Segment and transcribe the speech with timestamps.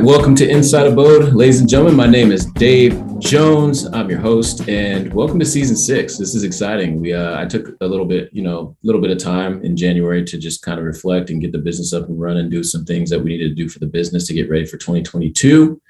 [0.00, 1.94] right, welcome to Inside Abode, ladies and gentlemen.
[1.94, 3.86] My name is Dave Jones.
[3.92, 6.16] I'm your host, and welcome to season six.
[6.16, 7.00] This is exciting.
[7.00, 9.76] We uh, I took a little bit, you know, a little bit of time in
[9.76, 12.84] January to just kind of reflect and get the business up and running, do some
[12.84, 15.80] things that we needed to do for the business to get ready for 2022.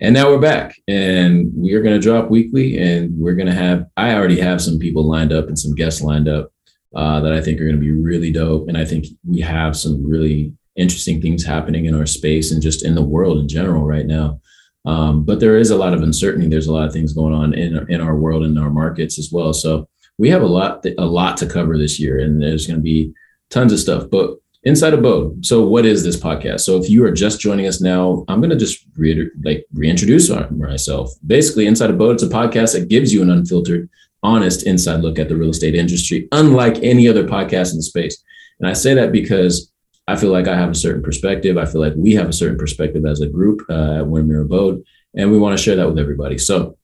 [0.00, 3.54] And now we're back, and we are going to drop weekly, and we're going to
[3.54, 3.86] have.
[3.96, 6.52] I already have some people lined up and some guests lined up
[6.94, 9.76] uh, that I think are going to be really dope, and I think we have
[9.76, 13.84] some really interesting things happening in our space and just in the world in general
[13.84, 14.40] right now.
[14.84, 16.48] Um, but there is a lot of uncertainty.
[16.48, 19.30] There's a lot of things going on in in our world and our markets as
[19.30, 19.52] well.
[19.52, 22.82] So we have a lot a lot to cover this year, and there's going to
[22.82, 23.12] be
[23.50, 24.04] tons of stuff.
[24.10, 25.46] But Inside Abode.
[25.46, 26.60] So what is this podcast?
[26.60, 30.30] So if you are just joining us now, I'm going to just re- like reintroduce
[30.50, 31.12] myself.
[31.26, 33.88] Basically, Inside Abode, it's a podcast that gives you an unfiltered,
[34.22, 38.22] honest inside look at the real estate industry, unlike any other podcast in the space.
[38.58, 39.72] And I say that because
[40.08, 41.58] I feel like I have a certain perspective.
[41.58, 44.82] I feel like we have a certain perspective as a group uh, at Windermere Abode,
[45.14, 46.38] and we want to share that with everybody.
[46.38, 46.78] So,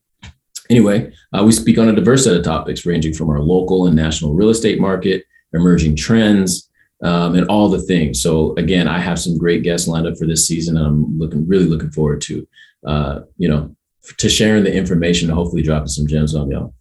[0.69, 3.97] anyway, uh, we speak on a diverse set of topics ranging from our local and
[3.97, 6.69] national real estate market, emerging trends,
[7.03, 8.21] um, and all the things.
[8.21, 11.49] So, again, I have some great guests lined up for this season, and I'm looking
[11.49, 12.47] really looking forward to,
[12.87, 13.75] uh, you know,
[14.19, 16.75] to sharing the information and hopefully dropping some gems on y'all.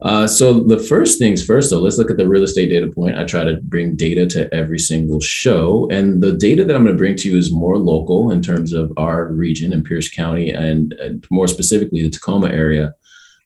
[0.00, 3.18] Uh, so the first things first, though, let's look at the real estate data point.
[3.18, 6.94] I try to bring data to every single show, and the data that I'm going
[6.94, 10.50] to bring to you is more local in terms of our region in Pierce County,
[10.50, 12.94] and, and more specifically the Tacoma area.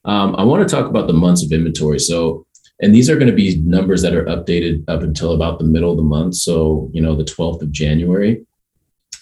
[0.05, 1.98] Um, I want to talk about the months of inventory.
[1.98, 2.47] So,
[2.80, 5.92] and these are going to be numbers that are updated up until about the middle
[5.92, 6.34] of the month.
[6.34, 8.45] So, you know, the 12th of January.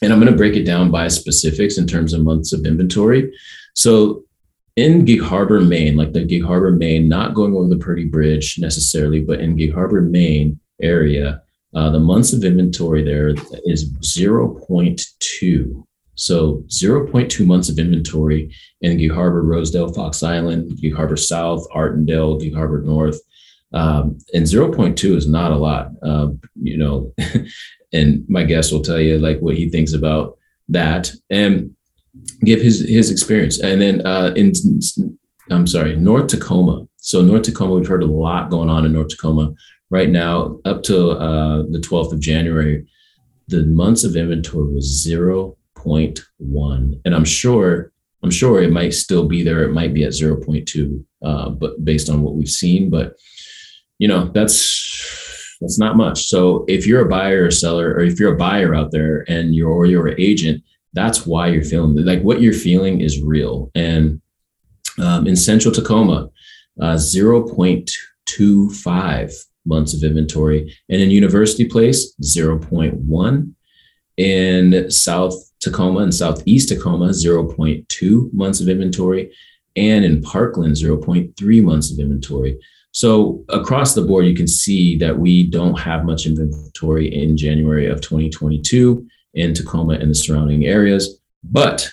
[0.03, 3.31] And I'm going to break it down by specifics in terms of months of inventory.
[3.75, 4.25] So
[4.77, 8.59] in Gig Harbor, Maine, like the Gig Harbor, Maine, not going over the Purdy Bridge
[8.59, 11.43] necessarily, but in Gig Harbor, Maine area,
[11.75, 15.85] uh, the months of inventory there is 0.2.
[16.15, 22.41] So 0.2 months of inventory in Gig Harbor, Rosedale, Fox Island, Gig Harbor South, Artondale,
[22.41, 23.21] Gig Harbor North.
[23.73, 26.29] Um, and 0.2 is not a lot, uh,
[26.61, 27.15] you know,
[27.93, 30.37] and my guest will tell you like what he thinks about
[30.69, 31.13] that.
[31.31, 31.77] And
[32.45, 33.61] give his his experience.
[33.61, 34.53] And then uh, in
[35.51, 36.87] I'm sorry, North Tacoma.
[36.97, 39.53] So North Tacoma, we've heard a lot going on in North Tacoma
[39.91, 40.61] right now.
[40.65, 42.87] Up to uh, the 12th of January,
[43.49, 49.43] the months of inventory was 0.1, and I'm sure I'm sure it might still be
[49.43, 49.65] there.
[49.65, 53.17] It might be at 0.2, uh, but based on what we've seen, but
[53.99, 56.27] you know that's that's not much.
[56.27, 59.55] So if you're a buyer or seller, or if you're a buyer out there and
[59.55, 63.71] you're or you're an agent, that's why you're feeling like what you're feeling is real.
[63.75, 64.21] And
[64.99, 66.29] um, in central Tacoma,
[66.81, 69.35] uh, 0.25
[69.67, 70.77] months of inventory.
[70.89, 73.55] And in University Place, 0.1.
[74.17, 79.33] In South Tacoma and Southeast Tacoma, 0.2 months of inventory.
[79.77, 82.59] And in Parkland, 0.3 months of inventory.
[82.93, 87.87] So across the board, you can see that we don't have much inventory in January
[87.87, 91.21] of 2022 in Tacoma and the surrounding areas.
[91.43, 91.89] But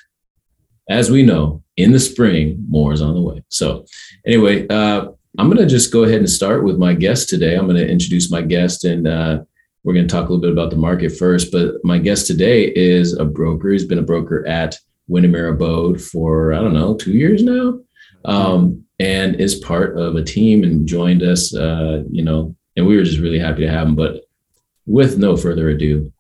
[0.90, 3.44] as we know, in the spring, more is on the way.
[3.50, 3.86] So,
[4.26, 7.56] anyway, uh, I'm going to just go ahead and start with my guest today.
[7.56, 9.44] I'm going to introduce my guest and uh,
[9.84, 11.52] we're going to talk a little bit about the market first.
[11.52, 13.70] But my guest today is a broker.
[13.70, 14.78] He's been a broker at
[15.08, 17.80] Windermere Abode for, I don't know, two years now.
[18.26, 22.98] Um, and is part of a team and joined us, uh, you know, and we
[22.98, 23.96] were just really happy to have him.
[23.96, 24.24] But
[24.88, 26.12] with no further ado,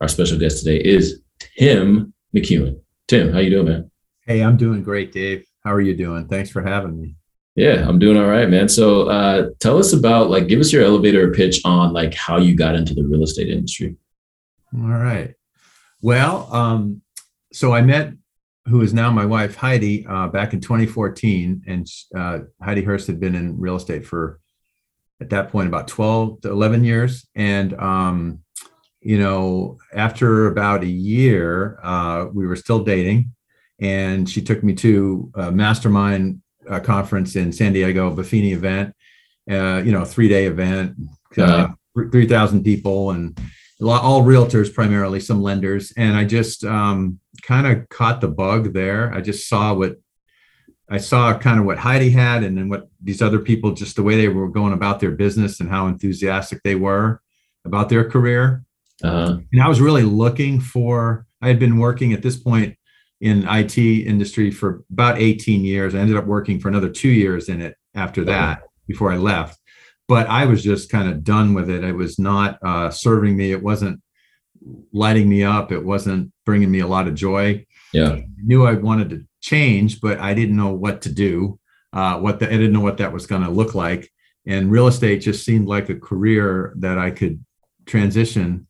[0.00, 1.20] our special guest today is
[1.58, 2.80] Tim McKeown.
[3.08, 3.90] Tim, how you doing, man?
[4.26, 5.46] Hey, I'm doing great, Dave.
[5.64, 6.28] How are you doing?
[6.28, 7.16] Thanks for having me.
[7.54, 8.68] Yeah, I'm doing all right, man.
[8.68, 12.54] So, uh, tell us about like, give us your elevator pitch on like how you
[12.54, 13.96] got into the real estate industry.
[14.74, 15.34] All right.
[16.02, 17.00] Well, um,
[17.52, 18.12] so I met
[18.66, 23.20] who is now my wife Heidi uh, back in 2014, and uh, Heidi Hurst had
[23.20, 24.40] been in real estate for
[25.20, 28.40] at that point about 12 to 11 years, and um,
[29.06, 33.30] you know, after about a year, uh, we were still dating,
[33.78, 38.96] and she took me to a mastermind uh, conference in San Diego, Buffini event,
[39.48, 40.96] uh, you know, three day event,
[41.38, 43.38] uh, 3,000 people, and
[43.80, 45.92] all realtors primarily, some lenders.
[45.96, 49.14] And I just um, kind of caught the bug there.
[49.14, 50.00] I just saw what
[50.90, 54.02] I saw kind of what Heidi had, and then what these other people, just the
[54.02, 57.20] way they were going about their business and how enthusiastic they were
[57.64, 58.65] about their career.
[59.02, 59.38] Uh-huh.
[59.52, 62.76] And I was really looking for, I had been working at this point
[63.20, 65.94] in IT industry for about 18 years.
[65.94, 68.66] I ended up working for another two years in it after that uh-huh.
[68.86, 69.58] before I left.
[70.08, 71.82] But I was just kind of done with it.
[71.82, 73.50] It was not uh, serving me.
[73.50, 74.00] It wasn't
[74.92, 75.72] lighting me up.
[75.72, 77.66] It wasn't bringing me a lot of joy.
[77.92, 78.12] Yeah.
[78.12, 81.58] I knew I wanted to change, but I didn't know what to do.
[81.92, 84.10] Uh, what the, I didn't know what that was going to look like.
[84.46, 87.44] And real estate just seemed like a career that I could
[87.86, 88.66] transition,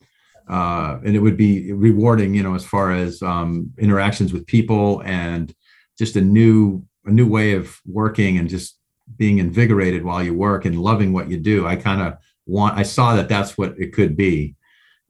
[0.48, 5.02] uh, and it would be rewarding, you know, as far as um, interactions with people
[5.04, 5.54] and
[5.98, 8.78] just a new a new way of working and just
[9.16, 11.66] being invigorated while you work and loving what you do.
[11.66, 12.14] I kind of
[12.46, 12.76] want.
[12.76, 14.56] I saw that that's what it could be,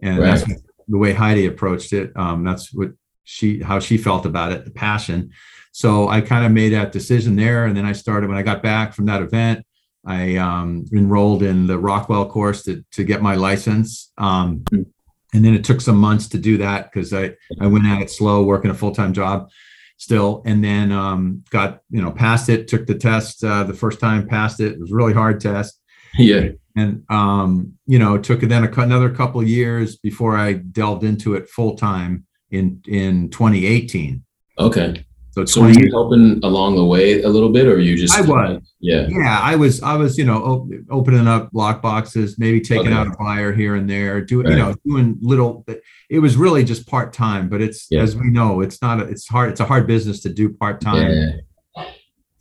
[0.00, 0.38] and Right.
[0.38, 2.12] that's the way Heidi approached it.
[2.16, 2.92] Um, that's what
[3.24, 5.30] she how she felt about it, the passion.
[5.72, 8.62] So I kind of made that decision there, and then I started when I got
[8.62, 9.66] back from that event.
[10.06, 14.86] I um, enrolled in the Rockwell course to to get my license, um, Mm.
[15.34, 18.10] And then it took some months to do that because I I went at it
[18.10, 19.48] slow, working a full time job
[19.96, 22.68] still, and then um, got you know passed it.
[22.68, 24.72] Took the test uh, the first time, passed it.
[24.72, 25.80] It was a really hard test
[26.18, 26.48] Yeah.
[26.74, 31.04] and um, you know, it took then a, another couple of years before I delved
[31.04, 34.22] into it full time in in 2018.
[34.58, 35.05] Okay.
[35.36, 38.16] So, So were you helping along the way a little bit, or you just?
[38.16, 38.62] I was.
[38.80, 39.06] Yeah.
[39.10, 42.94] yeah, I was I was you know op- opening up lock boxes, maybe taking Okay.
[42.94, 45.66] out a buyer here and there, doing you know doing little.
[46.08, 48.00] It was really just part time, but it's Yeah.
[48.00, 50.80] as we know, it's not a, it's hard it's a hard business to do part
[50.80, 51.12] time.
[51.12, 51.84] Yeah.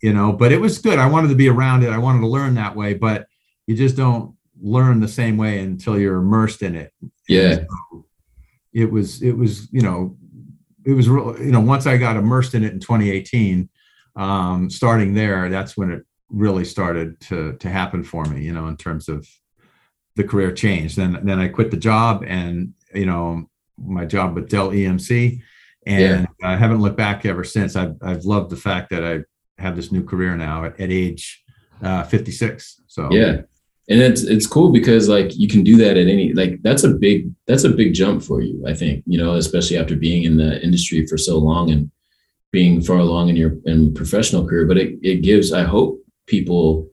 [0.02, 2.26] you know but it was good i wanted to be around it i wanted to
[2.26, 3.26] learn that way but
[3.66, 6.92] you just don't learn the same way until you're immersed in it
[7.28, 7.54] Yeah.
[7.92, 8.04] So
[8.74, 10.16] it was it was you know
[10.86, 13.68] it was real you know once i got immersed in it in 2018
[14.14, 18.68] um starting there that's when it really started to to happen for me you know
[18.68, 19.28] in terms of
[20.14, 24.48] the career change then then i quit the job and you know my job with
[24.48, 25.40] dell emc
[25.86, 27.76] and i haven't looked back ever since.
[27.76, 29.20] I've, I've loved the fact that i
[29.62, 31.42] have this new career now at, at age
[31.82, 33.42] uh, 56 so Yeah.
[33.88, 36.90] And it's it's cool because like you can do that at any like that's a
[36.90, 40.36] big that's a big jump for you, I think, you know, especially after being in
[40.36, 41.90] the industry for so long and
[42.50, 44.66] being far along in your in professional career.
[44.66, 46.88] But it, it gives, I hope, people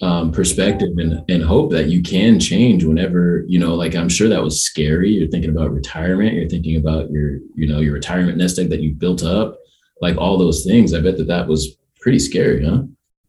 [0.00, 4.28] um, perspective and, and hope that you can change whenever, you know, like I'm sure
[4.28, 5.10] that was scary.
[5.10, 8.80] You're thinking about retirement, you're thinking about your, you know, your retirement nest egg that
[8.80, 9.58] you built up,
[10.00, 10.92] like all those things.
[10.92, 12.82] I bet that that was pretty scary, huh?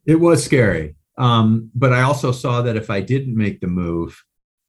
[0.06, 0.95] It was scary.
[1.18, 4.22] Um, but I also saw that if I didn't make the move,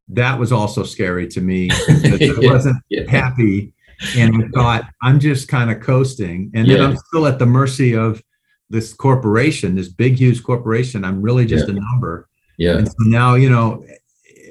[0.09, 1.69] that was also scary to me.
[1.89, 3.11] I wasn't Yeah.
[3.11, 3.73] happy.
[4.17, 6.51] And I thought, I'm just kind of coasting.
[6.55, 8.23] And then I'm still at the mercy of
[8.69, 11.05] this corporation, this big, huge corporation.
[11.05, 12.29] I'm really just a number.
[12.59, 12.79] Yeah.
[12.79, 13.85] And so now, you know,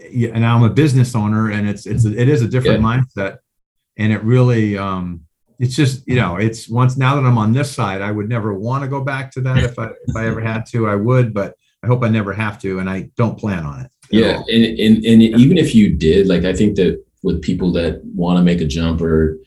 [0.09, 3.37] yeah, and now I'm a business owner and it's, it's, it is a different mindset.
[3.97, 5.21] And it really, um,
[5.59, 8.53] it's just, you know, it's once now that I'm on this side, I would never
[8.53, 9.63] want to go back to that.
[9.63, 11.55] If I, if I ever had to, I would, but
[11.85, 12.79] I hope I never have to.
[12.79, 13.91] And I don't plan on it.
[14.09, 14.45] Yeah, all.
[14.49, 18.37] and, and and even if you did, like I think that with people that want
[18.37, 19.39] to make a jump or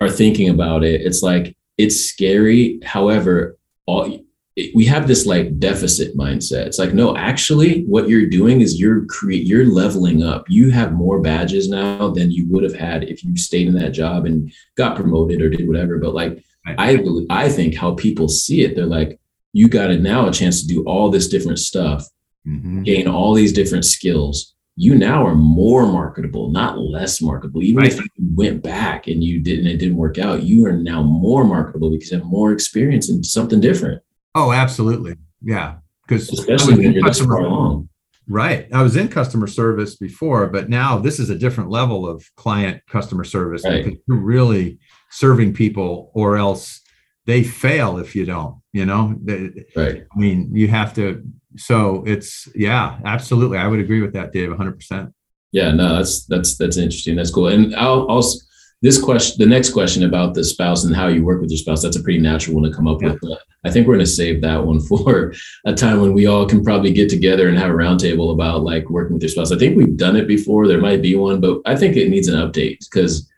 [0.00, 2.80] are thinking about it, it's like it's scary.
[2.84, 4.20] However, all
[4.56, 6.66] it, we have this like deficit mindset.
[6.66, 10.44] It's like no, actually, what you're doing is you're create you're leveling up.
[10.48, 13.92] You have more badges now than you would have had if you stayed in that
[13.92, 15.98] job and got promoted or did whatever.
[15.98, 16.98] But like I
[17.30, 19.19] I think how people see it, they're like,
[19.52, 22.06] you got it now a chance to do all this different stuff
[22.46, 22.84] Mhm.
[22.84, 27.62] gain all these different skills, you now are more marketable, not less marketable.
[27.62, 31.02] Even if you went back and you didn't, it didn't work out, you are now
[31.02, 34.00] more marketable because you have more experience in something different,
[34.34, 35.16] Oh, absolutely.
[35.42, 35.74] Yeah.
[36.08, 37.88] Because especially when you're this far along.
[38.28, 38.68] Right.
[38.72, 42.80] I was in customer service before, but now this is a different level of client
[42.88, 43.64] customer service.
[43.64, 43.84] Right.
[43.84, 44.78] because You're really
[45.10, 46.80] serving people, or else
[47.26, 48.56] they fail if you don't.
[48.72, 50.04] You know, They- Right.
[50.14, 51.22] I mean, you have to.
[51.56, 53.58] So it's yeah, absolutely.
[53.58, 54.72] I would agree with that, Dave, 100.
[54.78, 55.10] percent
[55.52, 57.16] Yeah, no, that's that's that's interesting.
[57.16, 57.48] That's cool.
[57.48, 58.38] And I'll also
[58.82, 61.82] this question, the next question about the spouse and how you work with your spouse,
[61.82, 63.10] that's a pretty natural one to come up Yeah.
[63.10, 63.20] with.
[63.20, 65.34] But I think we're going to save that one for
[65.66, 68.88] a time when we all can probably get together and have a roundtable about like
[68.88, 69.52] working with your spouse.
[69.52, 70.66] I think we've done it before.
[70.66, 73.28] There might be one, but I think it needs an update because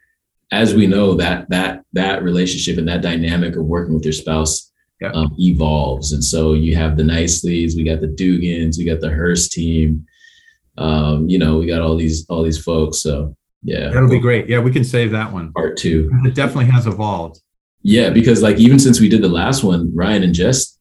[0.53, 4.71] as we know that that that relationship and that dynamic of working with your spouse
[5.01, 5.11] Yeah.
[5.15, 6.13] um, evolves.
[6.13, 10.07] And so you have the Niceleys, we got the Dugans, we got the Hurst team.
[10.79, 12.99] Um, you know, we got all these all these folks.
[12.99, 14.49] So yeah, That'll be great.
[14.49, 15.53] Yeah, we can save that one.
[15.53, 16.11] part two.
[16.25, 17.41] It definitely has evolved.
[17.83, 20.79] Yeah, because like even since we did the last one, Ryan and Jess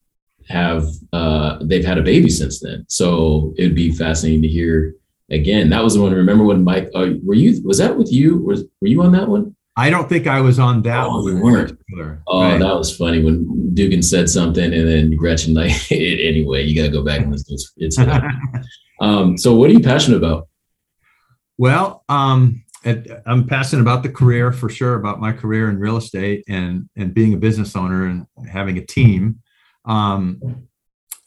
[0.49, 2.85] have uh they've had a baby since then.
[2.89, 4.95] So it'd be fascinating to hear
[5.29, 5.69] again.
[5.69, 6.13] That was the one.
[6.13, 6.89] Remember when Mike?
[6.93, 7.61] Uh, were you?
[7.63, 8.37] Was that with you?
[8.39, 9.55] Was were you on that one?
[9.81, 11.77] I don't think I was on that Oh, in weren't.
[12.27, 12.59] Oh, Right.
[12.59, 16.63] that was funny when Dugan said something and then Gretchen like anyway.
[16.63, 17.55] You got to go back and listen.
[17.55, 17.97] It's, it's
[19.01, 19.37] um.
[19.37, 20.47] So what are you passionate about?
[21.57, 22.63] Well, um,
[23.25, 27.13] I'm passionate about the career for sure, about my career in real estate and and
[27.13, 29.39] being a business owner and having a team.
[29.85, 30.39] Um,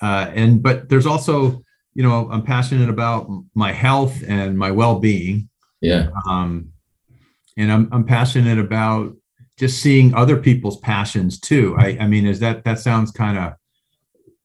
[0.02, 1.62] uh, and but there's also,
[1.94, 5.49] you know, I'm passionate about my health and my well-being.
[5.80, 6.08] Yeah.
[6.28, 6.70] Um,
[7.56, 9.14] and I'm I'm passionate about
[9.58, 11.75] just seeing other people's passions too.
[11.78, 13.54] I I mean, is that that sounds kind of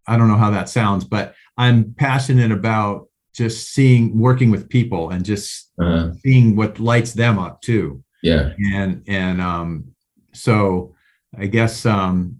[0.07, 5.09] I don't know how that sounds, but I'm passionate about just seeing working with people
[5.11, 8.51] and just Uh, seeing what lights them up too yeah.
[8.75, 9.85] and and um
[10.33, 10.93] so
[11.37, 12.35] i guess um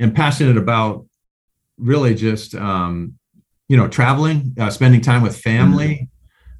[0.00, 1.04] i'm passionate about
[1.78, 3.14] really just um
[3.68, 6.08] you know traveling uh, spending time with family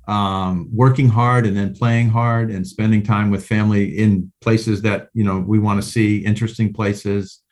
[0.09, 5.09] um working hard and then playing hard and spending time with family in places that
[5.15, 7.43] you know we want to see interesting places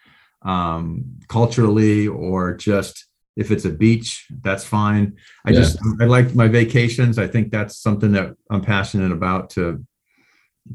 [0.43, 3.07] um culturally or just
[3.37, 5.61] if it's a beach that's fine i Yeah.
[5.61, 9.85] just i like my vacations i think that's something that i'm passionate about to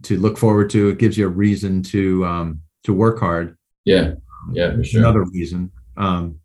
[0.03, 0.89] to look forward to.
[0.89, 3.57] It gives you a reason to um, to work hard.
[3.86, 4.13] Yeah.
[4.53, 5.01] Yeah, for sure.
[5.01, 5.71] Another reason.
[5.98, 6.39] Um,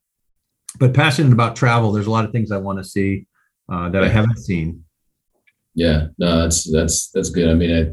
[0.78, 1.92] but passionate about travel.
[1.92, 3.26] There's a lot of things I want to see
[3.70, 4.83] uh, that I haven't seen.
[5.74, 7.50] Yeah, no, that's that's that's good.
[7.50, 7.90] I mean, I,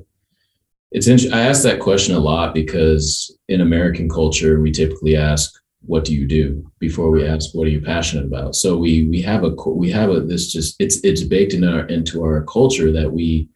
[0.91, 5.51] it's int- I ask that question a lot because in American culture, we typically ask,
[5.81, 9.21] "What do you do?" before we ask, "What are you passionate about?" So we we
[9.23, 12.91] have a we have a this just it's it's baked in our into our culture
[12.91, 13.49] that we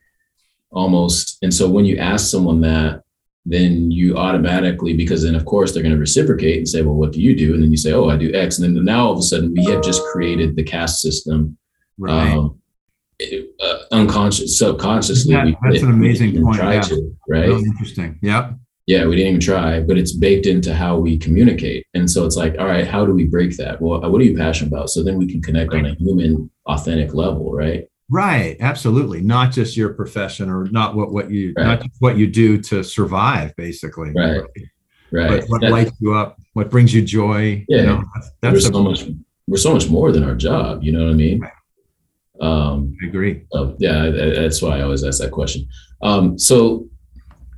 [0.72, 3.01] almost and so when you ask someone that
[3.46, 7.13] then you automatically because then of course they're going to reciprocate and say well what
[7.13, 9.13] do you do and then you say oh i do x and then now all
[9.13, 11.58] of a sudden we have just created the caste system
[12.12, 12.51] um, it-
[13.22, 15.34] uh, unconscious, subconsciously.
[15.34, 16.81] Yeah, we, that's an amazing point, Try yeah.
[16.81, 17.48] to, right?
[17.48, 18.19] Really interesting.
[18.22, 18.53] Yeah.
[18.88, 21.88] Yeah, we didn't even try, but it's baked into how we communicate.
[21.95, 23.81] And so it's like, all right, how do we break that?
[23.81, 24.91] Well, what are you passionate about?
[24.91, 27.88] So then we can connect on a human, authentic level, right?
[28.12, 28.57] Right.
[28.60, 29.22] Absolutely.
[29.22, 31.65] Not just your profession or not what what you Right.
[31.65, 34.12] not just what you do to survive, basically.
[34.12, 34.41] Right.
[35.12, 35.29] Right.
[35.29, 36.39] But what That- lights you up?
[36.53, 37.65] What brings you joy?
[37.67, 37.77] Yeah.
[37.77, 39.05] You know, that's, that's a, so much,
[39.48, 40.84] we're so much more than our job.
[40.84, 41.41] You know what I mean?
[42.41, 43.43] Um, I agree.
[43.51, 45.67] So yeah, I- I- that's why I always ask that question.
[46.01, 46.87] Um, so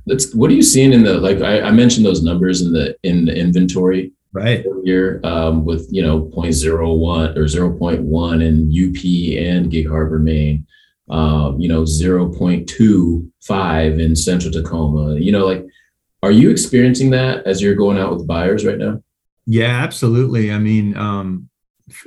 [0.06, 0.32] let's.
[0.34, 1.40] What are you seeing in the like?
[1.40, 4.64] I, I mentioned those numbers in the in the inventory Right.
[4.70, 9.02] earlier um, with you know 0.01 or 0.1 in UP
[9.42, 10.66] and Gig Harbor, Maine.
[11.10, 15.16] Um, you know 0.25 in Central Tacoma.
[15.16, 15.64] You know, like,
[16.22, 19.02] are you experiencing that as you're going out with buyers right now?
[19.46, 20.52] Yeah, absolutely.
[20.52, 21.47] I mean, um,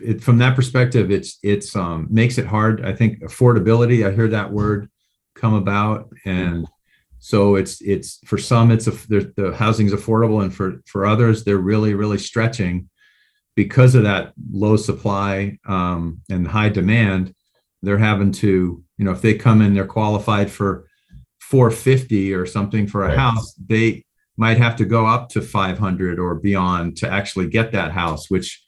[0.03, 2.85] it, from that perspective, it's it's um, makes it hard.
[2.85, 4.07] I think affordability.
[4.07, 4.89] I hear that word
[5.35, 6.67] come about, and
[7.19, 11.43] so it's it's for some it's a, the housing is affordable, and for for others
[11.43, 12.89] they're really really stretching
[13.55, 17.33] because of that low supply um, and high demand.
[17.83, 20.85] They're having to you know if they come in they're qualified for
[21.41, 23.17] 450 or something for a Right.
[23.17, 24.05] house they
[24.37, 28.61] might have to go up to 500 or beyond to actually get that house which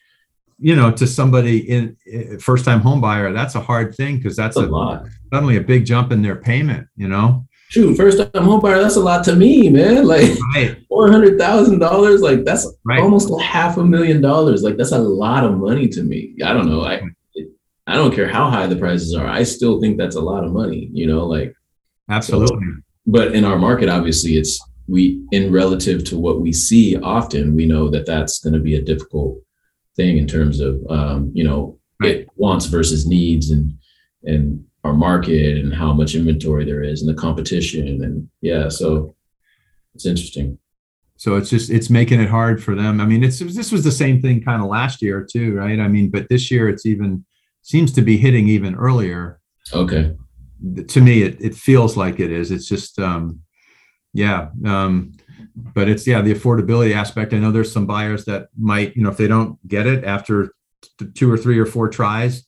[0.63, 4.36] you know to somebody in eh, first time home buyer that's a hard thing because
[4.36, 5.05] that's That's a a, lot.
[5.32, 8.98] suddenly a big jump in their payment you know Shoot, first time home buyer, that's
[8.98, 10.05] a lot to me, man.
[10.13, 14.62] Like right four hundred thousand dollars, like that's right almost a half a million dollars.
[14.62, 16.36] Like that's a lot of money to me.
[16.46, 16.84] I don't know.
[16.84, 17.01] I
[17.88, 19.25] I don't care how high the prices are.
[19.25, 20.88] I still think that's a lot of money.
[20.93, 21.55] You know, like
[22.12, 27.55] absolutely but in our market, obviously, it's we in relative to what we see often.
[27.55, 29.39] We know that that's going to be a difficult
[29.96, 33.74] thing in terms of um, you know it wants versus needs and
[34.24, 38.68] and our market and how much inventory there is and the competition and yeah.
[38.70, 39.16] So
[39.96, 40.58] it's interesting.
[41.18, 43.92] so it's just it's making it hard for them i mean it's this was the
[43.92, 47.24] same thing kind of last year too right i mean but this year it's even
[47.62, 49.40] seems to be hitting even earlier
[49.72, 50.16] Okay.
[50.88, 53.40] to me it, it feels like it is it's just um
[54.14, 55.14] yeah um
[55.55, 59.10] but it's yeah the affordability aspect i know there's some buyers that might you know
[59.10, 60.53] if they don't get it after
[61.00, 62.45] t- two or three or four tries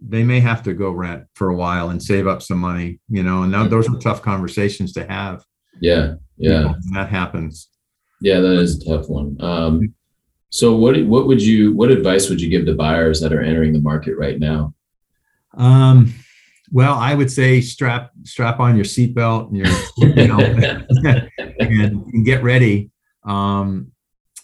[0.00, 3.22] they may have to go rent for a while and save up some money you
[3.22, 5.44] know and those are tough conversations to have
[5.80, 6.14] Yeah.
[6.38, 6.64] Yeah.
[6.66, 7.68] when that happens
[8.20, 9.36] Yeah, that is a tough one.
[9.40, 9.94] Um,
[10.50, 13.72] so what what would you what advice would you give to buyers that are entering
[13.74, 14.74] the market right now?
[15.54, 16.12] um
[16.72, 19.66] well i would say strap strap on your seatbelt and your
[20.16, 20.38] you know
[21.60, 22.90] and, get ready
[23.24, 23.92] um,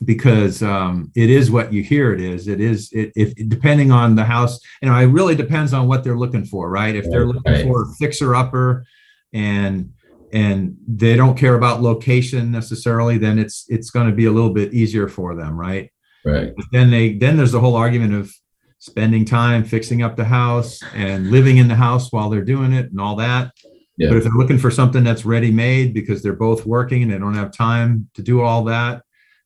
[0.05, 2.49] because um, it is what you hear it is.
[2.49, 6.05] It is it, if depending on the house, you know, it really depends on what
[6.05, 6.95] they're looking for, right?
[6.95, 7.64] If they're looking Right.
[7.64, 8.85] for a fixer upper
[9.33, 9.93] and
[10.33, 14.52] and they don't care about location necessarily, then it's it's going to be a little
[14.52, 15.91] bit easier for them, right?
[16.25, 16.55] Right.
[16.55, 18.33] But then they then there's the whole argument of
[18.83, 22.91] spending time fixing up the house and living in the house while they're doing it
[22.91, 23.53] and all that.
[23.97, 24.09] Yeah.
[24.09, 27.37] But if they're looking for something that's ready-made because they're both working and they don't
[27.37, 29.05] have time to do all that,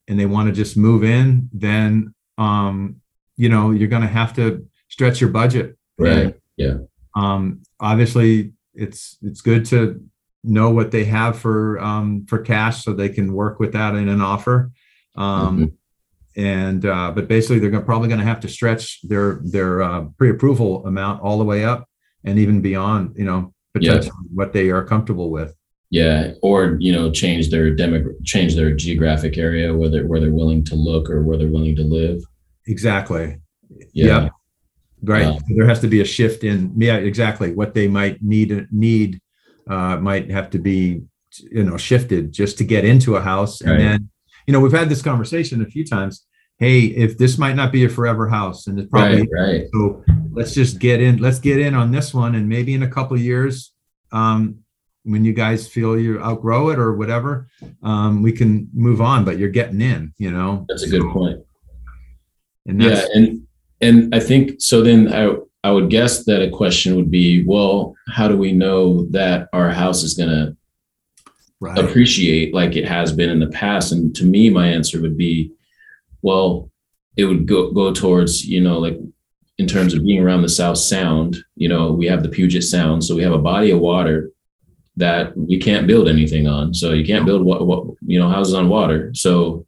[0.09, 2.97] and they want to just move in, then um,
[3.37, 5.77] you know, you're gonna have to stretch your budget.
[5.99, 6.35] Right.
[6.57, 6.79] Yeah.
[7.15, 10.03] Um, obviously, it's it's good to
[10.45, 14.09] know what they have for um for cash so they can work with that in
[14.09, 14.71] an offer.
[15.15, 15.77] Um,
[16.37, 20.03] and uh, but basically they're gonna, probably going to have to stretch their their uh,
[20.19, 21.89] pre-approval amount all the way up
[22.25, 23.93] and even beyond you know Yeah.
[23.95, 25.55] potentially what they are comfortable with
[25.91, 30.39] Yeah, or you know, change their demo, change their geographic area where they're where they're
[30.43, 32.19] willing to look or where they're willing to live.
[32.67, 33.27] exactly
[33.93, 34.33] Yeah, Yep.
[35.15, 35.39] right Wow.
[35.57, 38.51] there has to be a shift in yeah exactly what they might need
[38.87, 39.11] need
[39.75, 40.81] uh, might have to be
[41.57, 43.99] you know shifted just to get into a house and then
[44.47, 46.27] you know we've had this conversation a few times
[46.59, 49.65] hey if this might not be a forever house and it's probably right, right.
[49.73, 50.03] So
[50.37, 53.17] let's just get in, let's get in on this one and maybe in a couple
[53.17, 53.73] of years,
[54.13, 54.59] um,
[55.05, 57.49] when you guys feel you outgrow it or whatever,
[57.83, 60.67] um, we can move on, but you're getting in, you know?
[60.69, 61.41] That's a good point.
[62.67, 63.43] And Yeah, and
[63.81, 64.83] and I think so.
[64.83, 69.07] Then I I would guess that a question would be, well, how do we know
[69.11, 70.57] that our house is going to
[71.61, 73.93] right, appreciate like it has been in the past?
[73.93, 75.53] And to me, my answer would be,
[76.23, 76.71] well,
[77.17, 78.99] it would go go towards you know like
[79.59, 81.37] in terms of being around the South Sound.
[81.57, 84.31] You know, we have the Puget Sound, so we have a body of water
[84.97, 86.73] that we can't build anything on.
[86.73, 89.13] So you can't build what, what you know houses on water.
[89.15, 89.67] So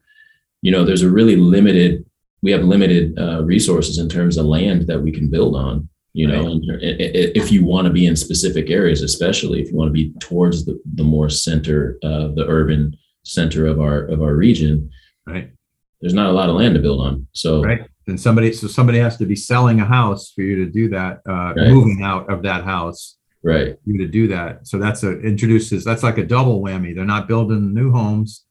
[0.62, 2.04] you know, there's a really limited.
[2.42, 5.88] We have limited uh, resources in terms of land that we can build on.
[6.18, 6.52] You know, Right.
[6.62, 6.70] and
[7.02, 9.98] i- i- if you want to be in specific areas, especially if you want to
[10.02, 12.96] be towards the, the more center, uh, the urban
[13.37, 14.76] center of our of our region,
[15.32, 15.46] right,
[16.00, 17.14] there's not a lot of land to build on.
[17.34, 17.82] So right.
[18.08, 21.20] And somebody, so somebody has to be selling a house for you to do that,
[21.28, 21.68] uh, Right.
[21.74, 23.16] moving out of that house.
[23.44, 24.66] right, You to do that.
[24.66, 26.92] So that's a introduces, that's like a double whammy.
[26.94, 28.44] They're not building new homes.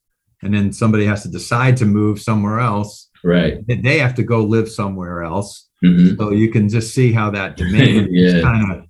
[0.44, 3.10] And then somebody has to decide to move somewhere else.
[3.24, 5.67] right, They have to go live somewhere else.
[5.82, 8.42] Hmm So you can just see how that demand Yeah.
[8.42, 8.86] kind of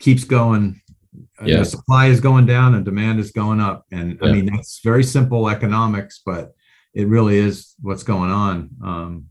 [0.00, 0.80] keeps going.
[1.40, 1.58] Uh, Yeah.
[1.58, 3.86] The supply is going down and demand is going up.
[3.92, 6.54] And I mean, that's very simple economics, but
[6.94, 8.70] it really is what's going on.
[8.84, 9.24] Um,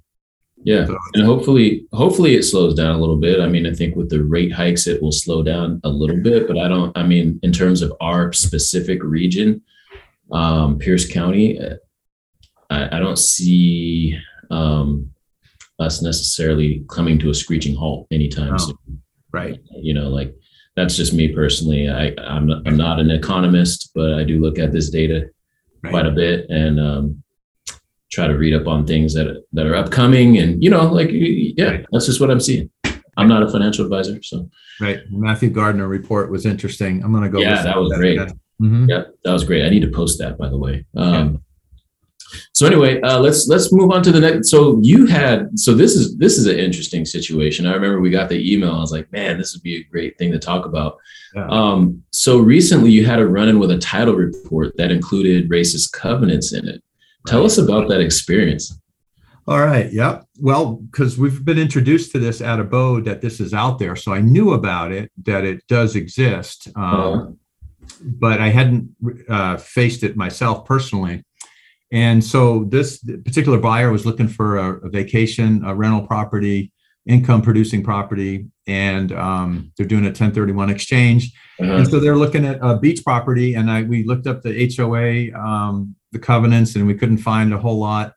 [0.65, 3.41] yeah, So- and hopefully, hopefully it slows down a little bit.
[3.41, 6.47] I mean, I think with the rate hikes, it will slow down a little bit,
[6.47, 6.97] but I don't.
[6.97, 9.61] I mean, in terms of our specific region,
[10.31, 11.75] um, Pierce County, uh,
[12.69, 14.17] I, I don't see
[14.51, 15.09] um,
[15.79, 18.57] us necessarily coming to a screeching halt anytime No.
[18.57, 19.01] soon.
[19.31, 19.59] right.
[19.81, 20.33] you know like
[20.75, 24.59] that's just me personally i i'm not, I'm not an economist but i do look
[24.59, 25.29] at this data
[25.89, 27.23] quite a bit and um
[28.11, 31.69] try to read up on things that that are upcoming and you know like yeah
[31.69, 31.85] Right.
[31.91, 32.69] that's just what i'm seeing
[33.17, 34.49] i'm not a financial advisor so
[34.81, 35.01] Right.
[35.11, 37.03] Matthew Gardner report was interesting.
[37.03, 37.39] I'm going to go.
[37.39, 38.19] Yeah, that was great.
[38.59, 38.89] Mhm.
[38.89, 41.43] yeah that was great i need to post that by the way um
[42.53, 45.95] so anyway uh let's let's move on to the next so you had so this
[45.95, 49.11] is this is an interesting situation i remember we got the email i was like
[49.11, 50.97] man this would be a great thing to talk about
[51.35, 51.47] Yeah.
[51.49, 56.53] Um, so recently you had a run-in with a title report that included racist covenants
[56.53, 56.79] in it.
[57.25, 57.45] Tell Right.
[57.47, 58.65] us about that experience.
[59.47, 59.91] All right.
[59.91, 60.25] Yep.
[60.39, 64.13] Well, because we've been introduced to this at Abode that this is out there, so
[64.13, 67.19] I knew about it that it does exist, um, Uh,
[68.25, 68.83] but I hadn't
[69.27, 71.23] uh, faced it myself personally.
[71.93, 76.73] And so this particular buyer was looking for a, a vacation, a rental property,
[77.05, 81.31] income producing property, and um, they're doing a 1031 exchange.
[81.59, 81.71] uh-huh.
[81.71, 85.37] And so they're looking at a beach property, and I we looked up the HOA,
[85.39, 88.13] um, the covenants, and we couldn't find a whole lot.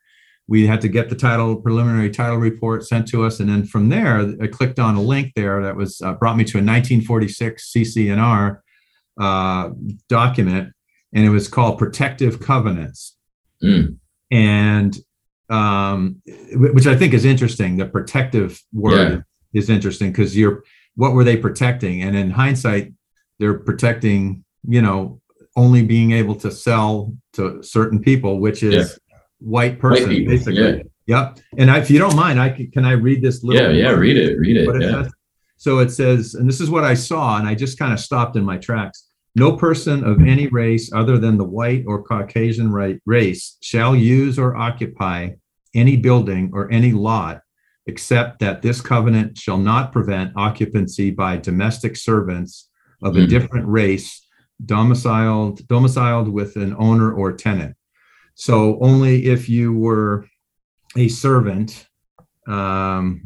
[0.49, 3.91] We had to get the title preliminary title report sent to us, and then from
[3.91, 7.73] there, I clicked on a link there that was uh, brought me to a 1946
[7.77, 8.63] CC&R
[9.21, 9.71] uh,
[10.09, 10.73] document,
[11.13, 13.16] and it was called Protective Covenants,
[13.67, 13.99] Mm,
[14.31, 14.97] and
[15.49, 17.77] um, which I think is interesting.
[17.77, 19.25] The protective word
[19.55, 20.65] is interesting because you're
[20.97, 22.03] what were they protecting?
[22.03, 22.93] And in hindsight,
[23.39, 25.21] they're protecting, you know,
[25.55, 28.99] only being able to sell to certain people, which is
[29.39, 30.85] white person, people, basically.
[31.07, 31.39] Yep.
[31.59, 33.63] And I, if you don't mind, I can, can I read this little?
[33.63, 34.69] yeah, yeah, read it, read it.
[34.69, 35.03] it Yeah.
[35.05, 35.13] says?
[35.59, 38.37] So it says, and this is what I saw, and I just kind of stopped
[38.37, 39.06] in my tracks.
[39.37, 42.73] No person of any race other than the white or Caucasian
[43.05, 45.33] race shall use or occupy
[45.75, 47.43] any building or any lot
[47.87, 52.71] except that this covenant shall not prevent occupancy by domestic servants
[53.03, 53.29] of a Mhm.
[53.29, 54.27] different race
[54.65, 57.77] domiciled domiciled with an owner or tenant.
[58.35, 60.27] So only if you were
[60.97, 61.87] a servant
[62.49, 63.21] um,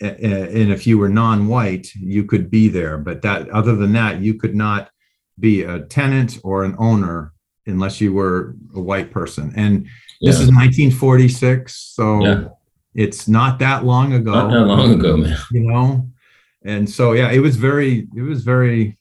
[0.00, 2.98] and if you were non-white, you could be there.
[2.98, 4.90] But that, other than that, you could not
[5.38, 7.32] be a tenant or an owner
[7.66, 9.52] unless you were a white person.
[9.56, 9.86] And
[10.22, 12.44] this is 1946, so Yeah.
[12.94, 15.36] it's not that long ago Not that long ago, man.
[15.52, 16.08] you know
[16.64, 18.98] and so yeah it was very it was very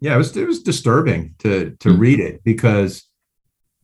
[0.00, 1.98] yeah it was it was disturbing to to Mhm.
[1.98, 3.04] read it because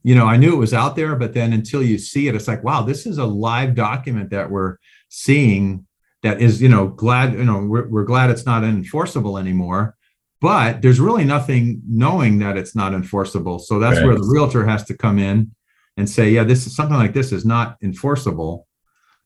[0.02, 2.48] you know i knew it was out there but then until you see it it's
[2.48, 4.76] like wow this is a live document that we're
[5.10, 5.86] seeing
[6.22, 9.94] that is you know glad you know we're, we're glad it's not enforceable anymore
[10.42, 14.06] but there's really nothing knowing that it's not enforceable so that's Right.
[14.06, 15.52] where the realtor has to come in
[15.96, 18.66] and say yeah this is something like this is not enforceable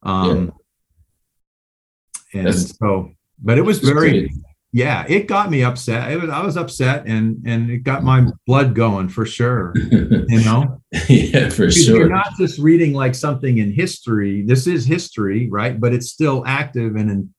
[0.02, 0.52] um
[2.34, 3.10] and That's- so
[3.42, 4.34] but it was very crazy.
[4.72, 8.26] yeah it got me upset it was i was upset and and it got my
[8.46, 11.96] blood going for sure you know yeah, for sure.
[11.98, 16.42] you're not just reading like something in history this is history right but it's still
[16.46, 17.30] active and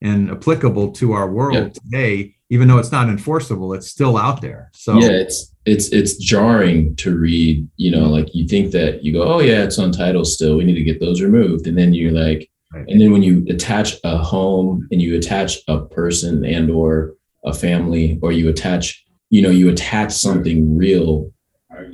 [0.00, 1.68] and applicable to our world Yeah.
[1.70, 6.16] today even though it's not enforceable it's still out there so yeah it's it's it's
[6.16, 9.92] jarring to read you know like you think that you go oh yeah it's on
[9.92, 12.84] title still we need to get those removed and then you're like Right.
[12.86, 17.14] and then when you attach a home and you attach a person and or
[17.46, 21.32] a family or you attach you know you attach something real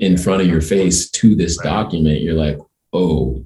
[0.00, 1.70] in front of your face to this Right.
[1.70, 2.58] document you're like
[2.92, 3.44] oh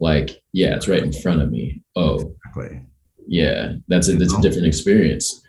[0.00, 2.80] like yeah it's right in front of me oh exactly.
[3.28, 5.40] yeah that's a that's a different experience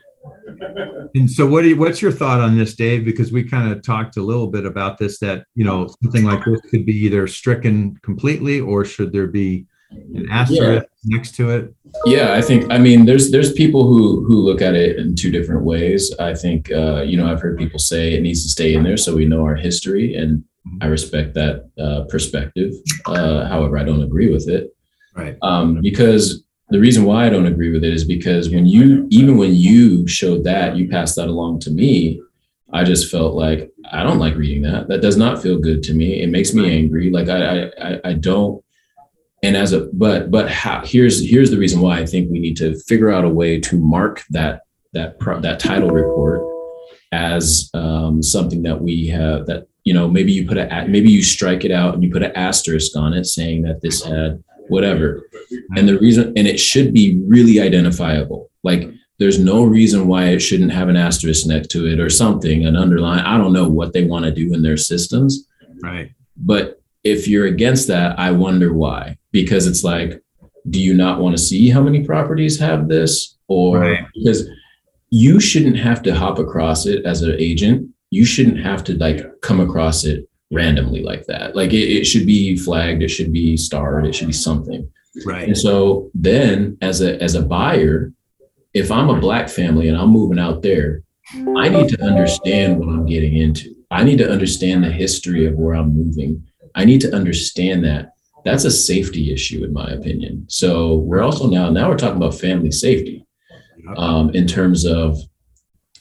[1.15, 3.05] and so what do you, what's your thought on this dave?
[3.05, 6.43] Because we kind of talked a little bit about this that you know something like
[6.45, 11.73] this could be either stricken completely or should there be an asterisk next to it?
[12.05, 15.31] Yeah, I think I mean there's there's people who who look at it in two
[15.31, 16.13] different ways.
[16.19, 18.97] I think uh, you know I've heard people say it needs to stay in there
[18.97, 20.43] so we know our history, and
[20.81, 22.73] I respect that uh, perspective.
[23.05, 24.75] Uh, however, I don't agree with it.
[25.15, 25.37] Right.
[25.41, 29.37] Um, because the reason why I don't agree with it is because when you even
[29.37, 32.21] when you showed that you passed that along to me,
[32.71, 34.87] I just felt like I don't like reading that.
[34.87, 36.21] That does not feel good to me.
[36.21, 37.09] It makes me angry.
[37.09, 38.63] Like I I I, don't.
[39.41, 42.57] And as a but but how here's here's the reason why I think we need
[42.57, 44.61] to figure out a way to mark that
[44.93, 46.41] that pro, that title report
[47.11, 51.23] as um, something that we have that you know maybe you put a maybe you
[51.23, 55.23] strike it out and you put an asterisk on it saying that this had whatever.
[55.75, 58.49] And the reason and it should be really identifiable.
[58.63, 62.65] Like there's no reason why it shouldn't have an asterisk next to it or something
[62.65, 63.19] an underline.
[63.19, 65.45] I don't know what they want to do in their systems.
[65.83, 66.11] Right.
[66.37, 69.17] But if you're against that i wonder why.
[69.31, 70.21] Because it's like
[70.69, 73.37] do you not want to see how many properties have this?
[73.47, 74.05] Or Right.
[74.13, 74.47] because
[75.09, 77.89] you shouldn't have to hop across it as an agent.
[78.11, 82.25] You shouldn't have to like come across it randomly like that like it, it should
[82.25, 84.89] be flagged it should be starred it should be something
[85.25, 88.13] right and so then as a as a buyer,
[88.73, 91.03] if I'm a black family and I'm moving out there,
[91.57, 93.75] I need to understand what I'm getting into.
[93.91, 96.43] I need to understand the history of where I'm moving.
[96.75, 98.13] I need to understand that.
[98.45, 100.45] That's a safety issue in my opinion.
[100.47, 103.25] So we're also now now we're talking about family safety
[103.97, 105.17] um, in terms of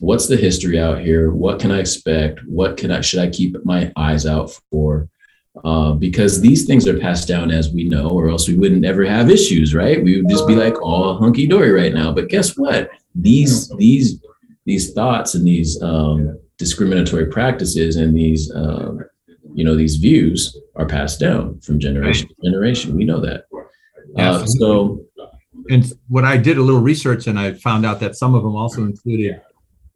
[0.01, 1.31] what's the history out here?
[1.31, 2.41] What can i expect?
[2.47, 5.09] What can i should i keep my eyes out for?
[5.65, 9.05] Uh, because these things are passed down as we know or else we wouldn't ever
[9.05, 10.03] have issues right?
[10.03, 12.13] We would just be like all hunky-dory right now.
[12.13, 12.91] But guess what?
[13.15, 14.21] These these
[14.67, 19.01] these thoughts and these um, discriminatory practices and these um,
[19.55, 22.97] you know these views are passed down from generation to generation.
[22.97, 23.47] We know that.
[24.17, 25.05] Uh, so
[25.71, 28.57] and what I did a little research and I found out that some of them
[28.57, 29.41] also included,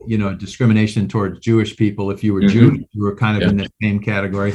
[0.06, 2.10] you know, discrimination towards Jewish people.
[2.10, 2.50] If you were Mhm.
[2.50, 4.54] Jewish, you were kind of in the same category.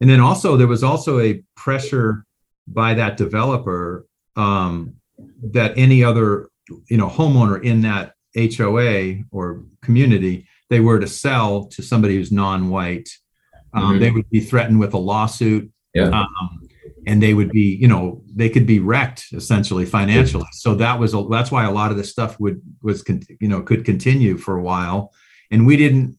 [0.00, 2.24] And then also there was also a pressure
[2.66, 4.06] by that developer
[4.36, 4.94] um,
[5.42, 6.48] that any other,
[6.88, 12.30] you know, homeowner in that HOA or community, they were to sell to somebody who's
[12.30, 13.08] non-white,
[13.72, 14.00] um, Mhm.
[14.00, 15.68] they would be threatened with a lawsuit.
[15.94, 16.10] Yeah.
[16.10, 16.67] Um,
[17.08, 20.46] and they would be, you know, they could be wrecked essentially financially.
[20.52, 23.48] So that was a, that's why a lot of this stuff would was con- you
[23.48, 25.00] know could continue for a while,
[25.50, 26.16] and we didn't.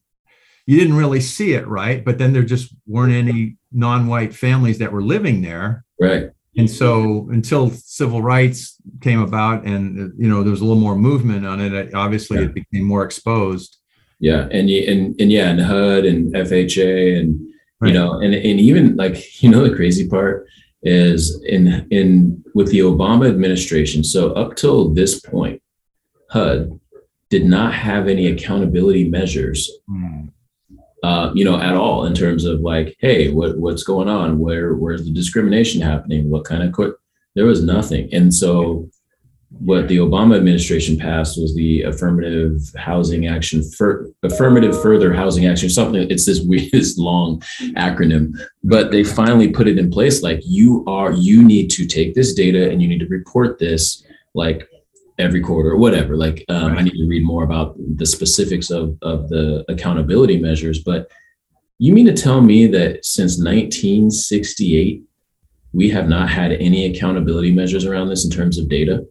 [0.69, 2.05] You didn't really see it, right?
[2.05, 6.25] But then there just weren't any non-white families that were living there, right
[6.57, 9.85] and so until civil rights came about, and
[10.21, 12.45] you know there was a little more movement on it, obviously Yeah.
[12.45, 13.71] it became more exposed.
[14.29, 16.61] yeah and and and yeah and hud and fha
[17.19, 17.29] and
[17.81, 17.87] Right.
[17.89, 20.35] you know and and even like you know the crazy part
[20.83, 24.03] is in in with the obama administration.
[24.03, 25.61] So up till this point
[26.29, 26.79] hud
[27.29, 30.29] did not have any accountability measures Mm,
[31.03, 34.39] uh, you know at all in terms of like hey what what's going on?
[34.39, 36.29] Where where's the discrimination happening?
[36.29, 36.93] What kind of quick
[37.35, 38.09] there was nothing.
[38.13, 38.89] And so
[39.57, 45.69] what the Obama administration passed was the affirmative housing action for affirmative further housing action
[45.69, 47.39] something it's this weird this long
[47.75, 48.31] acronym.
[48.63, 52.33] But they finally put it in place like you are you need to take this
[52.33, 54.03] data and you need to report this
[54.35, 54.69] like
[55.17, 56.15] every quarter or whatever.
[56.15, 56.79] Like um, right.
[56.79, 60.83] i need to read more about the specifics of of the accountability measures.
[60.83, 61.09] But
[61.79, 65.03] you mean to tell me that since 1968
[65.71, 69.05] we have not had any accountability measures around this in terms of data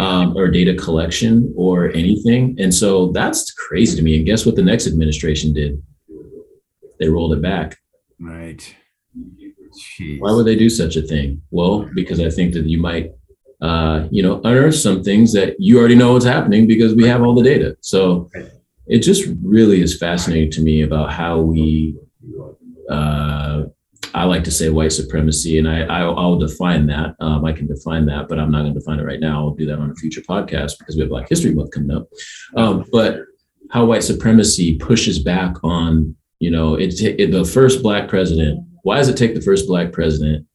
[0.00, 2.56] um, or data collection or anything.
[2.58, 4.16] And so that's crazy to me.
[4.16, 5.82] And guess what the next administration did?
[6.98, 7.76] They rolled it back.
[8.18, 8.74] Right.
[9.98, 10.20] Jeez.
[10.20, 11.42] Why would they do such a thing?
[11.50, 13.12] Well, because I think that you might,
[13.60, 17.22] uh, you know, unearth some things that you already know what's happening because we have
[17.22, 17.76] all the data.
[17.80, 18.30] So
[18.86, 21.96] it just really is fascinating to me about how we
[22.90, 23.64] uh,
[24.14, 27.14] I like to say white supremacy, and I, I will define that.
[27.20, 29.38] Um, I can define that, but I'm not going to define it right now.
[29.38, 32.08] I'll do that on a future podcast because we have Black History Month coming up.
[32.56, 33.20] Um, but
[33.70, 38.66] how white supremacy pushes back on, you know, it, it, the first black president.
[38.82, 40.46] Why does it take the first black president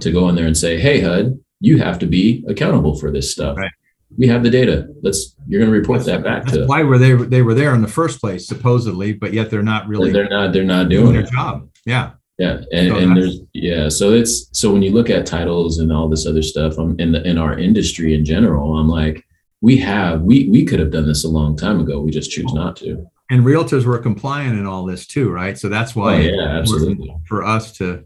[0.00, 3.30] to go in there and say, "Hey, HUD, you have to be accountable for this
[3.30, 3.56] stuff"?
[3.56, 3.70] Right.
[4.16, 4.88] We have the data.
[5.02, 5.36] Let's.
[5.46, 6.66] You're going to report that back That's to.
[6.66, 7.12] Why were they?
[7.12, 10.10] They were there in the first place, supposedly, but yet they're not really.
[10.10, 10.52] They're not.
[10.52, 11.68] They're not doing, doing their job.
[11.84, 15.78] Yeah yeah and, so and there's yeah so it's so when you look at titles
[15.78, 19.26] and all this other stuff um, in the in our industry in general i'm like
[19.60, 22.52] we have we we could have done this a long time ago we just choose
[22.52, 23.06] not to.
[23.28, 25.58] And realtors were compliant in all this too right?
[25.58, 27.14] So that's why oh, yeah absolutely.
[27.26, 28.04] for us to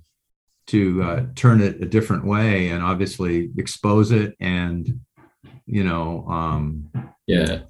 [0.68, 5.00] to uh, turn it a different way and obviously expose it and
[5.66, 6.90] you know um
[7.26, 7.60] yeah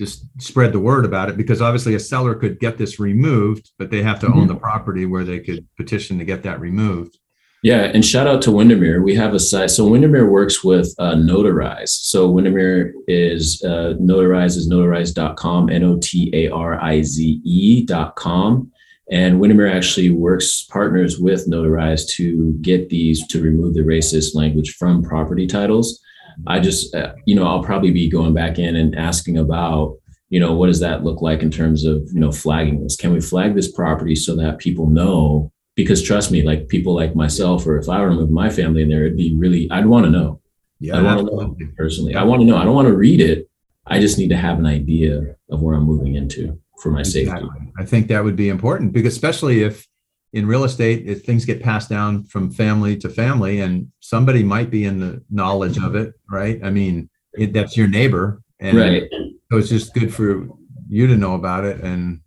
[0.00, 3.90] just spread the word about it because obviously a seller could get this removed, but
[3.90, 4.38] they have to mm-hmm.
[4.38, 7.18] own the property where they could petition to get that removed.
[7.62, 9.02] Yeah, and shout out to Windermere.
[9.02, 9.70] We have a site.
[9.70, 11.90] So Windermere works with uh, Notarize.
[11.90, 18.72] So Windermere is uh, Notarize is notarize.com, N O T A R I Z E.com.
[19.10, 24.76] And Windermere actually works, partners with Notarize to get these to remove the racist language
[24.76, 26.00] from property titles.
[26.46, 29.96] I just, uh, you know, I'll probably be going back in and asking about,
[30.28, 32.96] you know, what does that look like in terms of, you know, flagging this?
[32.96, 35.50] Can we flag this property so that people know?
[35.74, 38.82] Because trust me, like people like myself, or if I were to move my family
[38.82, 40.40] in there, it'd be really, I'd want to know.
[40.78, 42.14] Yeah, I want to know personally.
[42.14, 42.56] I want to know.
[42.56, 43.50] I don't want to read it.
[43.86, 47.48] I just need to have an idea of where I'm moving into for my exactly.
[47.48, 47.72] safety.
[47.78, 49.86] I think that would be important because especially if
[50.32, 54.70] in real estate, if things get passed down from family to family, and somebody might
[54.70, 56.60] be in the knowledge of it, right?
[56.62, 59.08] I mean, it, that's your neighbor, and right.
[59.50, 60.46] so it's just good for
[60.88, 61.80] you to know about it.
[61.80, 62.20] And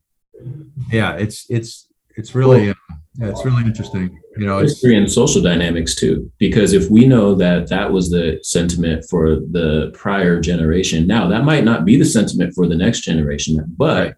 [0.91, 1.87] yeah, it's it's
[2.17, 2.73] it's really uh,
[3.15, 4.19] yeah, it's really interesting.
[4.37, 6.31] You know, history and social dynamics too.
[6.39, 11.43] Because if we know that that was the sentiment for the prior generation, now that
[11.43, 14.17] might not be the sentiment for the next generation, but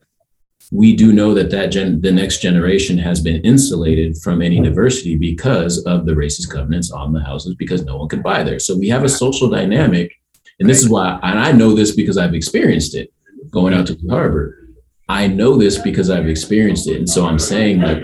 [0.76, 5.16] we do know that that gen, the next generation has been insulated from any diversity
[5.16, 8.60] because of the racist covenants on the houses because no one could buy there.
[8.60, 10.14] So we have a social dynamic,
[10.60, 13.14] and this is why, and I know this because I've experienced it
[13.52, 14.74] going out to Harbor.
[15.08, 18.02] I know this because I've experienced it, and so I'm saying that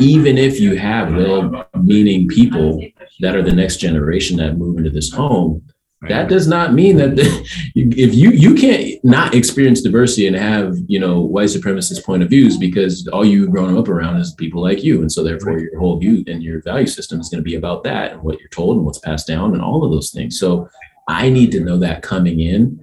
[0.00, 2.82] even if you have well-meaning people
[3.20, 5.62] that are the next generation that move into this home,
[6.02, 7.18] that does not mean that
[7.74, 12.30] if you you can't not experience diversity and have you know white supremacist point of
[12.30, 15.00] views because all you've grown up around is people like you.
[15.00, 17.82] And so therefore your whole view and your value system is going to be about
[17.84, 20.38] that and what you're told and what's passed down and all of those things.
[20.38, 20.68] So
[21.08, 22.78] i need to know that coming in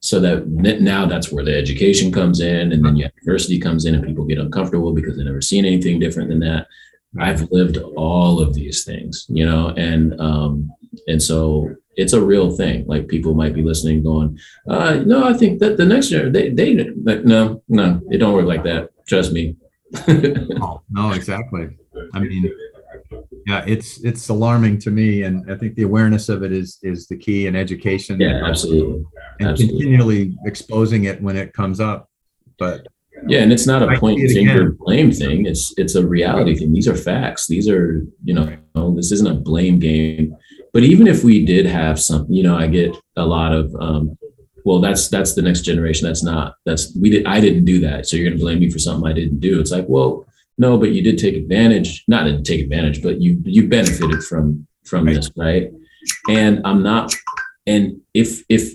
[0.00, 3.94] so that now that's where the education comes in and then you diversity comes in
[3.94, 6.66] and people get uncomfortable because they've never seen anything different than that.
[7.18, 10.70] I've lived all of these things you know and um
[11.08, 12.86] and so it's a real thing.
[12.86, 16.50] Like people might be listening, going, uh, "No, I think that the next year they
[16.50, 18.90] they like no no it don't work like that.
[19.06, 19.56] Trust me."
[20.08, 21.68] no, no, exactly.
[22.14, 22.52] I mean,
[23.46, 27.06] yeah, it's it's alarming to me, and I think the awareness of it is is
[27.08, 28.20] the key in education.
[28.20, 29.04] Yeah, absolutely.
[29.40, 29.78] And absolutely.
[29.78, 32.08] continually exposing it when it comes up,
[32.58, 32.86] but.
[33.26, 35.44] Yeah, and it's not a point finger blame thing.
[35.44, 36.72] It's it's a reality thing.
[36.72, 37.48] These are facts.
[37.48, 40.34] These are you know this isn't a blame game
[40.72, 44.16] but even if we did have some, you know, I get a lot of, um,
[44.64, 46.06] well, that's that's the next generation.
[46.06, 47.26] That's not that's we did.
[47.26, 49.58] I didn't do that, so you're going to blame me for something I didn't do.
[49.58, 50.26] It's like, well,
[50.58, 52.04] no, but you did take advantage.
[52.08, 55.16] Not didn't take advantage, but you you benefited from from right.
[55.16, 55.72] this, right?
[56.28, 57.14] And I'm not.
[57.66, 58.74] And if if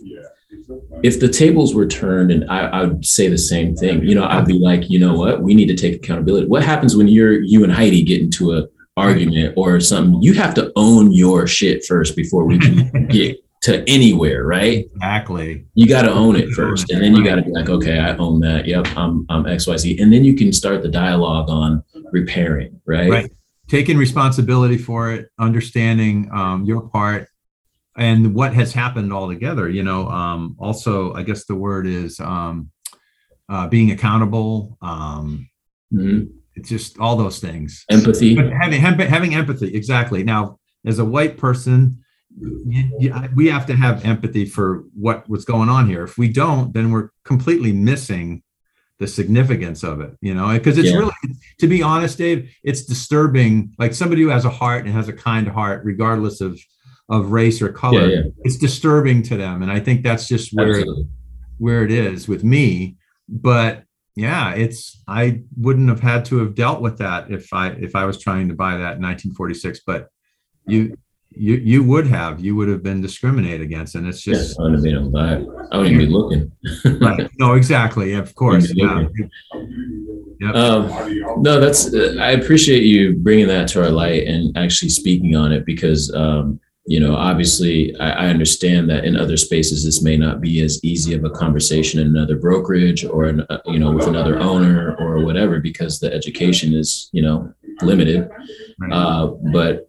[1.03, 4.25] if the tables were turned and I, I, would say the same thing, you know,
[4.25, 6.47] I'd be like, you know what, we need to take accountability.
[6.47, 8.65] What happens when you're you and Heidi get into a
[8.97, 13.83] argument or something, you have to own your shit first before we can get to
[13.89, 14.85] anywhere, right?
[14.95, 15.65] Exactly.
[15.73, 18.15] You got to own it first, and then you got to be like, okay, I
[18.17, 18.65] own that.
[18.67, 22.79] Yep, I'm I'm X Y Z, and then you can start the dialogue on repairing,
[22.85, 23.09] right?
[23.09, 23.31] Right.
[23.67, 27.27] Taking responsibility for it, understanding um, your part,
[27.97, 29.67] and what has happened altogether.
[29.67, 32.69] You know, um, also, I guess the word is um,
[33.49, 34.77] uh, being accountable.
[34.81, 35.49] Um,
[35.93, 36.29] Mhm.
[36.55, 37.85] It's just all those things.
[37.89, 38.35] Empathy.
[38.35, 40.23] But having having empathy, exactly.
[40.23, 42.03] Now, as a white person,
[43.35, 46.03] we have to have empathy for what was going on here.
[46.03, 48.43] If we don't, then we're completely missing
[48.99, 50.15] the significance of it.
[50.21, 50.97] You know, because it's Yeah.
[50.97, 51.13] really,
[51.59, 53.73] to be honest, Dave, it's disturbing.
[53.77, 56.59] Like somebody who has a heart and has a kind heart, regardless of
[57.09, 58.29] of race or color, Yeah, yeah.
[58.43, 59.61] it's disturbing to them.
[59.61, 61.07] And I think that's just where Absolutely.
[61.59, 63.83] where it is with me but
[64.15, 68.05] yeah it's i wouldn't have had to have dealt with that if i if i
[68.05, 70.09] was trying to buy that in 1946 but
[70.67, 70.95] you
[71.31, 74.63] you you would have you would have been discriminated against and it's Yeah, just I
[74.63, 75.67] wouldn't have been able to.
[75.71, 76.51] I wouldn't even be looking.
[77.01, 79.05] right no exactly of course yeah
[80.53, 81.93] Um, no, that's.
[81.93, 86.13] Uh, I appreciate you bringing that to our light and actually speaking on it because,
[86.13, 90.61] um, you know, obviously, I, I understand that in other spaces this may not be
[90.61, 94.37] as easy of a conversation in another brokerage or, an, uh, you know, with another
[94.39, 98.29] owner or whatever because the education is, you know, limited.
[98.91, 99.85] Uh, but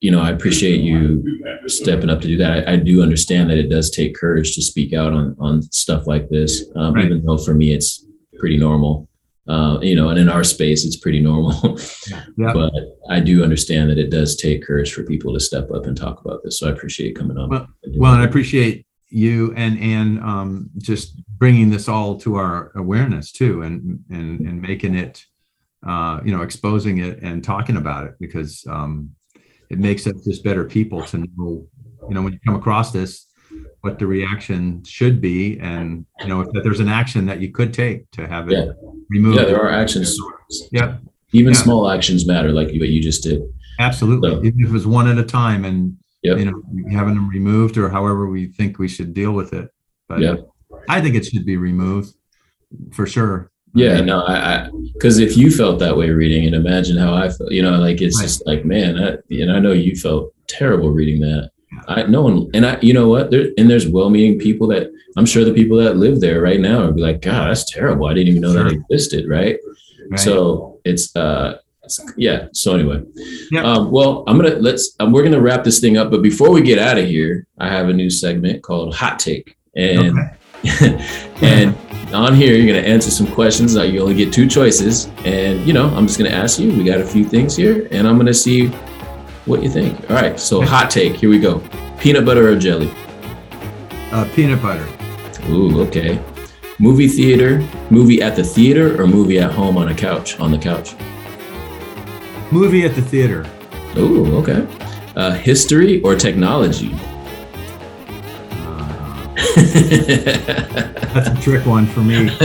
[0.00, 1.24] you know, I appreciate you
[1.66, 2.68] stepping up to do that.
[2.68, 6.06] I, I do understand that it does take courage to speak out on on stuff
[6.06, 7.06] like this, um, Right.
[7.06, 8.06] even though for me it's
[8.38, 9.08] pretty normal.
[9.48, 11.78] Uh, you know, and in our space it's pretty normal.
[12.36, 12.52] Yeah.
[12.52, 12.72] But
[13.10, 16.20] I do understand that it does take courage for people to step up and talk
[16.24, 16.58] about this.
[16.60, 17.48] So I appreciate coming on.
[17.48, 22.70] Well- well and i appreciate you and and um just bringing this all to our
[22.76, 25.24] awareness too and and and making it
[25.86, 29.10] uh you know exposing it and talking about it because um
[29.70, 31.66] it makes us just better people to know
[32.08, 33.27] you know when you come across this
[33.82, 37.72] what the reaction should be and you know if there's an action that you could
[37.72, 38.72] take to have it Yeah.
[39.10, 40.18] removed yeah, there are actions.
[40.72, 41.00] Yep.
[41.32, 41.58] Even Yeah.
[41.60, 43.42] small actions matter, like what you just did.
[43.80, 46.38] absolutely So- even if it was one at a time and Yep.
[46.38, 49.68] you know having them removed or however we think we should deal with it
[50.08, 50.36] but Yeah.
[50.88, 52.08] i think it should be removed
[52.92, 57.12] for sure Yeah, no, I, because if you felt that way reading and imagine how
[57.14, 57.52] I felt.
[57.52, 58.24] You know, like it's Right.
[58.24, 61.50] just like, man, I, and I know you felt terrible reading that.
[61.88, 63.30] I no one, and I, you know what?
[63.30, 66.86] There and there's well-meaning people that I'm sure the people that live there right now
[66.86, 68.06] would be like, God, that's terrible.
[68.06, 69.58] I didn't even know that existed, right?
[70.10, 70.20] Right.
[70.20, 71.58] So it's, uh,
[72.16, 72.48] yeah.
[72.52, 73.02] So anyway,
[73.50, 73.62] Yeah.
[73.64, 76.60] um, well, I'm gonna let's um, we're gonna wrap this thing up, but before we
[76.62, 80.14] get out of here, I have a new segment called Hot Take, and
[81.42, 81.76] and
[82.12, 85.64] on here you're going to answer some questions uh, you only get two choices and
[85.66, 88.08] you know i'm just going to ask you we got a few things here and
[88.08, 88.68] i'm going to see
[89.48, 89.98] what you think?
[90.10, 91.62] All right so hot take here we go.
[91.98, 92.92] Peanut butter or jelly?
[94.12, 94.86] Uh, peanut butter.
[95.48, 96.22] Ooh okay.
[96.78, 100.58] Movie theater movie at the theater or movie at home on a couch on the
[100.58, 100.94] couch?
[102.52, 103.46] Movie at the theater.
[103.96, 104.66] Ooh okay.
[105.16, 106.94] Uh, history or technology?
[108.52, 109.34] Uh,
[111.14, 112.28] that's a trick one for me.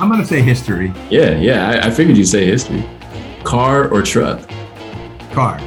[0.00, 0.92] I'm going to say history.
[1.08, 2.84] Yeah yeah I, I figured you'd say history.
[3.44, 4.40] Car or truck
[5.32, 5.60] car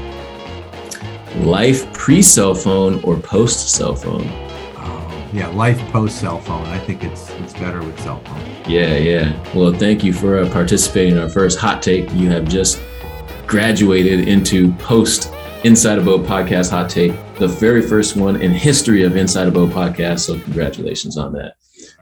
[1.38, 7.30] life pre-cell phone or post-cell phone oh, yeah life post cell phone i think it's
[7.36, 9.54] it's better with cell phone Yeah, yeah.
[9.56, 12.10] Well, thank you for uh, participating in our first hot take.
[12.14, 12.80] You have just
[13.48, 19.16] graduated into post Inside Abode podcast hot take, the very first one in history of
[19.18, 20.20] Inside Abode podcast.
[20.22, 21.56] So congratulations on that.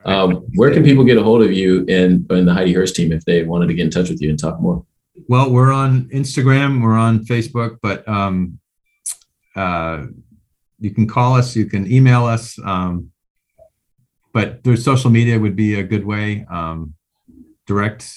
[0.06, 3.12] Um, where can people get a hold of you and, and the Heidi Hurst team
[3.12, 4.86] if they wanted to get in touch with you and talk more?
[5.28, 8.60] Well, we're on Instagram, we're on Facebook, but um,
[9.56, 10.06] uh,
[10.80, 12.58] you can call us, you can email us.
[12.64, 13.12] Um,
[14.34, 16.46] but through social media would be a good way.
[16.50, 16.94] Um,
[17.66, 18.12] direct,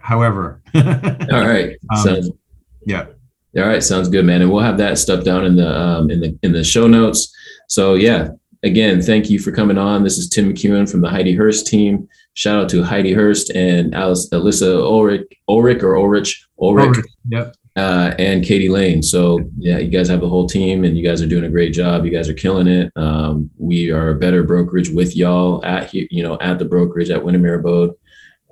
[0.00, 0.62] however.
[0.74, 1.76] All right.
[1.90, 2.30] Um, Sounds,
[2.86, 3.06] yeah.
[3.56, 3.82] all right.
[3.82, 4.40] Sounds good, man.
[4.40, 7.34] And we'll have that stuff down in the um, in the in the show notes.
[7.68, 8.30] So yeah,
[8.62, 10.04] again, thank you for coming on.
[10.04, 12.08] This is Tim McKeown from the Heidi Hurst team.
[12.34, 17.54] Shout out to Heidi Hurst and Alice, Alyssa Ulrich, Ulrich or Ulrich, Ulrich, Ulrich, Yep.
[17.76, 19.02] uh, and Katie Lane.
[19.02, 21.72] So yeah, you guys have the whole team, and you guys are doing a great
[21.74, 22.04] job.
[22.06, 22.90] You guys are killing it.
[22.96, 27.22] Um, we are a better brokerage with y'all at you know at the brokerage at
[27.22, 27.92] Windermere Abode,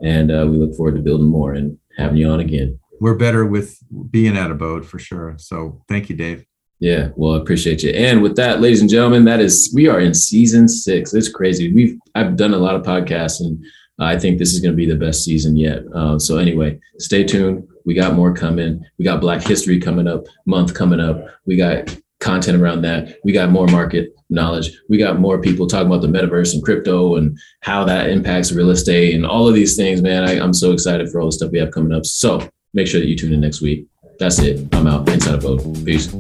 [0.02, 2.78] and uh, we look forward to building more and having you on again.
[3.00, 3.78] We're better with
[4.10, 5.34] being at abode for sure.
[5.38, 6.44] So thank you, Dave.
[6.80, 7.90] Yeah, well, I appreciate you.
[7.90, 11.12] And with that, ladies and gentlemen, that is we are in season six.
[11.12, 11.72] It's crazy.
[11.72, 13.62] We've I've done a lot of podcasts, and
[13.98, 15.82] I think this is going to be the best season yet.
[15.94, 17.68] Uh, so anyway, stay tuned.
[17.84, 18.82] We got more coming.
[18.98, 21.26] We got Black History coming up, month coming up.
[21.44, 23.18] We got content around that.
[23.24, 24.70] We got more market knowledge.
[24.88, 28.70] We got more people talking about the metaverse and crypto and how that impacts real
[28.70, 30.24] estate and all of these things, man.
[30.24, 32.06] I, I'm so excited for all the stuff we have coming up.
[32.06, 33.86] So make sure that you tune in next week.
[34.18, 34.66] That's it.
[34.74, 35.08] I'm out.
[35.08, 35.84] Inside Abode.
[35.84, 36.14] Peace.